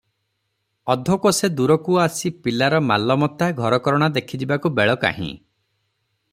[0.93, 5.33] ଅଧକୋଶେ ଦୂରକୁ ଆସି ପିଲାର ମାଲମତା, ଘରକରଣା ଦେଖିଯିବାକୁ ବେଳ କାହିଁ।